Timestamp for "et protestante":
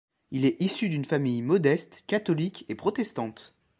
2.69-3.53